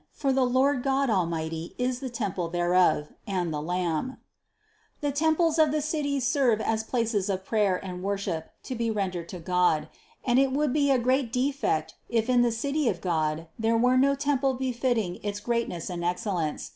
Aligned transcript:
For 0.13 0.33
the 0.33 0.45
Lord 0.47 0.81
God 0.81 1.11
Almighty 1.11 1.75
is 1.77 1.99
the 1.99 2.09
temple 2.09 2.47
thereof, 2.47 3.09
and 3.27 3.53
the 3.53 3.61
Lamb." 3.61 4.17
The 4.99 5.11
temples 5.11 5.59
of 5.59 5.69
the 5.71 5.79
cities 5.79 6.25
serve 6.25 6.59
as 6.59 6.81
places 6.83 7.29
of 7.29 7.45
prayer 7.45 7.75
and 7.85 8.01
worship 8.01 8.49
to 8.63 8.73
be 8.73 8.89
rendered 8.89 9.29
to 9.29 9.37
God; 9.37 9.89
and 10.25 10.39
it 10.39 10.51
would 10.53 10.73
242 10.73 10.81
CITY 10.81 10.89
OF 10.89 10.89
GOD 10.89 10.89
be 10.89 10.91
a 10.91 11.03
great 11.03 11.31
defect, 11.91 11.95
if 12.09 12.29
in 12.31 12.41
the 12.41 12.51
City 12.51 12.87
of 12.89 12.99
God 12.99 13.47
there 13.59 13.77
were 13.77 13.95
no 13.95 14.15
temple 14.15 14.55
befitting 14.55 15.17
its 15.23 15.39
greatness 15.39 15.87
and 15.87 16.03
excellence. 16.03 16.69